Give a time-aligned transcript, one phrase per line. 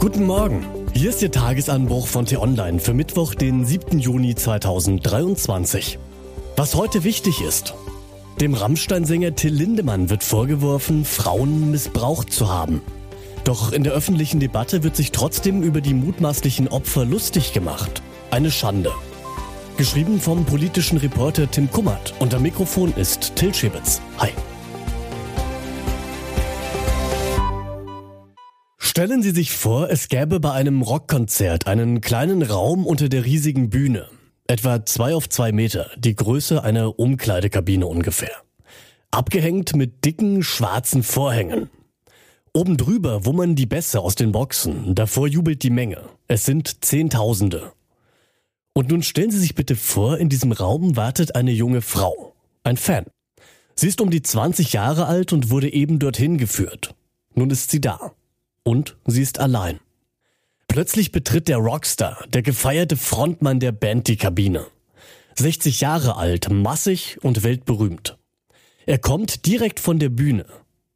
[0.00, 0.64] Guten Morgen.
[0.94, 3.98] Hier ist Ihr Tagesanbruch von T-Online für Mittwoch, den 7.
[3.98, 5.98] Juni 2023.
[6.54, 7.74] Was heute wichtig ist.
[8.40, 12.80] Dem Rammstein-Sänger Till Lindemann wird vorgeworfen, Frauen missbraucht zu haben.
[13.42, 18.00] Doch in der öffentlichen Debatte wird sich trotzdem über die mutmaßlichen Opfer lustig gemacht.
[18.30, 18.92] Eine Schande.
[19.78, 22.14] Geschrieben vom politischen Reporter Tim Kummert.
[22.20, 24.00] Am Mikrofon ist Till Schibitz.
[24.18, 24.30] Hi.
[28.98, 33.70] Stellen Sie sich vor, es gäbe bei einem Rockkonzert einen kleinen Raum unter der riesigen
[33.70, 34.08] Bühne.
[34.48, 38.32] Etwa zwei auf zwei Meter, die Größe einer Umkleidekabine ungefähr.
[39.12, 41.70] Abgehängt mit dicken, schwarzen Vorhängen.
[42.52, 46.02] Oben drüber wummern die Bässe aus den Boxen, davor jubelt die Menge.
[46.26, 47.70] Es sind Zehntausende.
[48.72, 52.34] Und nun stellen Sie sich bitte vor, in diesem Raum wartet eine junge Frau.
[52.64, 53.04] Ein Fan.
[53.76, 56.96] Sie ist um die 20 Jahre alt und wurde eben dorthin geführt.
[57.36, 58.10] Nun ist sie da.
[58.68, 59.80] Und sie ist allein.
[60.66, 64.66] Plötzlich betritt der Rockstar, der gefeierte Frontmann der Band die Kabine.
[65.36, 68.18] 60 Jahre alt, massig und weltberühmt.
[68.84, 70.44] Er kommt direkt von der Bühne.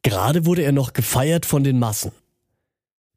[0.00, 2.12] Gerade wurde er noch gefeiert von den Massen.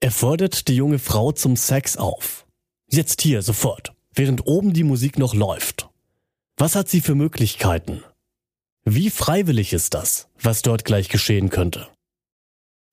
[0.02, 2.46] Er fordert die junge Frau zum Sex auf.
[2.90, 5.88] Jetzt hier, sofort, während oben die Musik noch läuft.
[6.58, 8.04] Was hat sie für Möglichkeiten?
[8.84, 11.88] Wie freiwillig ist das, was dort gleich geschehen könnte?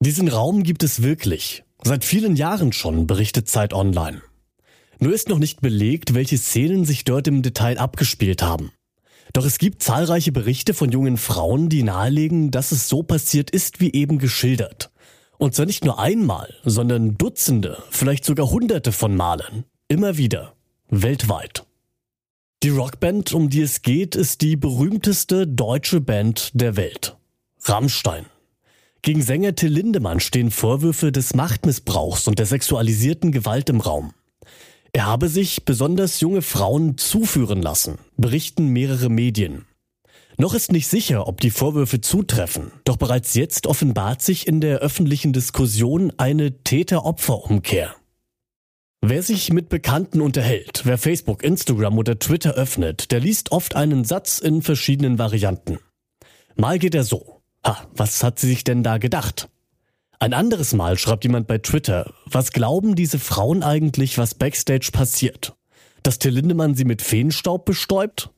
[0.00, 1.64] Diesen Raum gibt es wirklich.
[1.82, 4.22] Seit vielen Jahren schon, berichtet Zeit Online.
[5.00, 8.70] Nur ist noch nicht belegt, welche Szenen sich dort im Detail abgespielt haben.
[9.32, 13.80] Doch es gibt zahlreiche Berichte von jungen Frauen, die nahelegen, dass es so passiert ist,
[13.80, 14.92] wie eben geschildert.
[15.36, 19.64] Und zwar nicht nur einmal, sondern Dutzende, vielleicht sogar Hunderte von Malen.
[19.88, 20.54] Immer wieder.
[20.90, 21.64] Weltweit.
[22.62, 27.16] Die Rockband, um die es geht, ist die berühmteste deutsche Band der Welt.
[27.64, 28.26] Rammstein.
[29.02, 34.12] Gegen Sänger Till Lindemann stehen Vorwürfe des Machtmissbrauchs und der sexualisierten Gewalt im Raum.
[34.92, 39.66] Er habe sich besonders junge Frauen zuführen lassen, berichten mehrere Medien.
[40.38, 44.78] Noch ist nicht sicher, ob die Vorwürfe zutreffen, doch bereits jetzt offenbart sich in der
[44.78, 47.94] öffentlichen Diskussion eine Täter-Opfer-Umkehr.
[49.00, 54.04] Wer sich mit Bekannten unterhält, wer Facebook, Instagram oder Twitter öffnet, der liest oft einen
[54.04, 55.78] Satz in verschiedenen Varianten.
[56.56, 57.37] Mal geht er so.
[57.64, 59.48] Ha, was hat sie sich denn da gedacht?
[60.20, 65.54] Ein anderes Mal schreibt jemand bei Twitter, was glauben diese Frauen eigentlich, was backstage passiert?
[66.02, 68.30] Dass Till Lindemann sie mit Feenstaub bestäubt?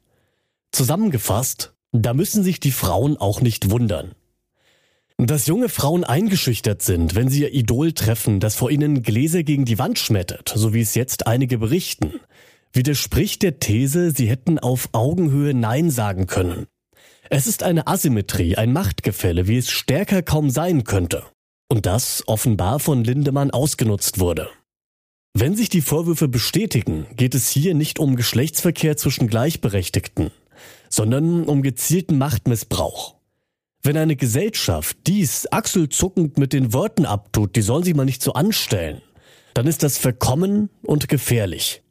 [0.73, 4.15] Zusammengefasst, da müssen sich die Frauen auch nicht wundern.
[5.17, 9.65] Dass junge Frauen eingeschüchtert sind, wenn sie ihr Idol treffen, das vor ihnen Gläser gegen
[9.65, 12.21] die Wand schmettert, so wie es jetzt einige berichten,
[12.73, 16.67] widerspricht der These, sie hätten auf Augenhöhe Nein sagen können.
[17.33, 21.23] Es ist eine Asymmetrie, ein Machtgefälle, wie es stärker kaum sein könnte.
[21.69, 24.49] Und das offenbar von Lindemann ausgenutzt wurde.
[25.33, 30.33] Wenn sich die Vorwürfe bestätigen, geht es hier nicht um Geschlechtsverkehr zwischen Gleichberechtigten,
[30.89, 33.15] sondern um gezielten Machtmissbrauch.
[33.81, 38.33] Wenn eine Gesellschaft dies achselzuckend mit den Worten abtut, die sollen sich mal nicht so
[38.33, 39.03] anstellen,
[39.55, 41.85] dann ist das verkommen und gefährlich.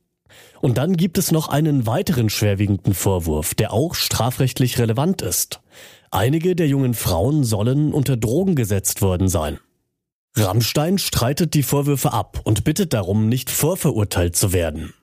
[0.62, 5.62] Und dann gibt es noch einen weiteren schwerwiegenden Vorwurf, der auch strafrechtlich relevant ist.
[6.12, 9.59] Einige der jungen Frauen sollen unter Drogen gesetzt worden sein.
[10.36, 14.94] Rammstein streitet die Vorwürfe ab und bittet darum, nicht vorverurteilt zu werden.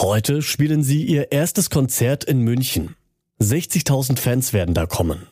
[0.00, 2.94] Heute spielen sie ihr erstes Konzert in München.
[3.40, 5.26] 60.000 Fans werden da kommen.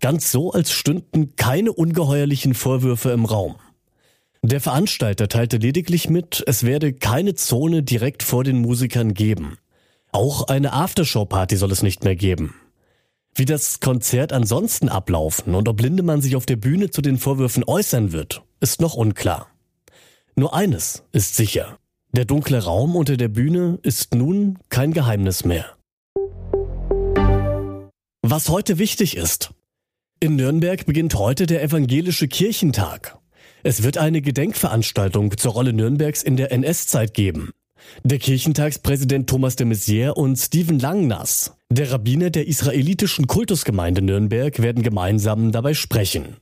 [0.00, 3.56] Ganz so, als stünden keine ungeheuerlichen Vorwürfe im Raum.
[4.46, 9.58] Der Veranstalter teilte lediglich mit, es werde keine Zone direkt vor den Musikern geben.
[10.12, 12.54] Auch eine Aftershow-Party soll es nicht mehr geben.
[13.34, 17.64] Wie das Konzert ansonsten ablaufen und ob Lindemann sich auf der Bühne zu den Vorwürfen
[17.66, 19.48] äußern wird, ist noch unklar.
[20.36, 21.78] Nur eines ist sicher.
[22.12, 25.76] Der dunkle Raum unter der Bühne ist nun kein Geheimnis mehr.
[28.22, 29.50] Was heute wichtig ist.
[30.20, 33.15] In Nürnberg beginnt heute der Evangelische Kirchentag.
[33.66, 37.50] Es wird eine Gedenkveranstaltung zur Rolle Nürnbergs in der NS-Zeit geben.
[38.04, 44.84] Der Kirchentagspräsident Thomas de Maizière und Stephen Langnass, der Rabbiner der israelitischen Kultusgemeinde Nürnberg, werden
[44.84, 46.36] gemeinsam dabei sprechen.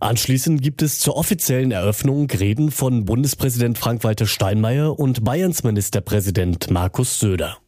[0.00, 7.20] Anschließend gibt es zur offiziellen Eröffnung Reden von Bundespräsident Frank-Walter Steinmeier und Bayerns Ministerpräsident Markus
[7.20, 7.58] Söder.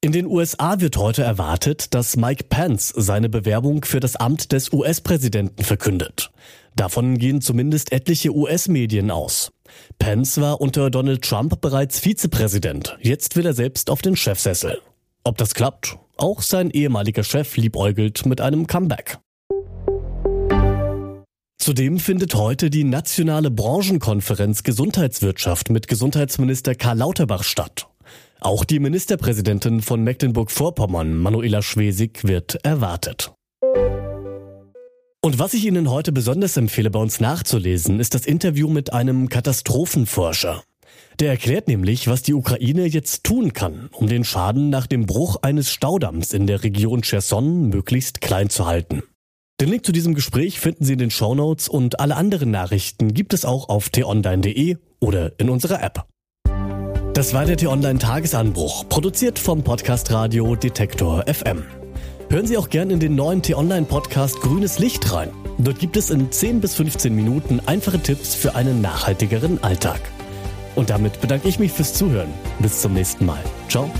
[0.00, 4.72] In den USA wird heute erwartet, dass Mike Pence seine Bewerbung für das Amt des
[4.72, 6.30] US-Präsidenten verkündet.
[6.76, 9.50] Davon gehen zumindest etliche US-Medien aus.
[9.98, 12.96] Pence war unter Donald Trump bereits Vizepräsident.
[13.00, 14.80] Jetzt will er selbst auf den Chefsessel.
[15.24, 15.96] Ob das klappt?
[16.16, 19.18] Auch sein ehemaliger Chef liebäugelt mit einem Comeback.
[21.60, 27.88] Zudem findet heute die nationale Branchenkonferenz Gesundheitswirtschaft mit Gesundheitsminister Karl Lauterbach statt.
[28.40, 33.32] Auch die Ministerpräsidentin von Mecklenburg-Vorpommern, Manuela Schwesig, wird erwartet.
[35.20, 39.28] Und was ich Ihnen heute besonders empfehle, bei uns nachzulesen, ist das Interview mit einem
[39.28, 40.62] Katastrophenforscher.
[41.18, 45.42] Der erklärt nämlich, was die Ukraine jetzt tun kann, um den Schaden nach dem Bruch
[45.42, 49.02] eines Staudamms in der Region Cherson möglichst klein zu halten.
[49.60, 53.34] Den Link zu diesem Gespräch finden Sie in den Shownotes und alle anderen Nachrichten gibt
[53.34, 56.06] es auch auf t-online.de oder in unserer App.
[57.18, 61.64] Das war der T-Online Tagesanbruch, produziert vom Podcast Radio Detektor FM.
[62.30, 65.30] Hören Sie auch gern in den neuen T-Online Podcast Grünes Licht rein.
[65.58, 70.00] Dort gibt es in 10 bis 15 Minuten einfache Tipps für einen nachhaltigeren Alltag.
[70.76, 72.32] Und damit bedanke ich mich fürs Zuhören.
[72.60, 73.42] Bis zum nächsten Mal.
[73.68, 73.90] Ciao.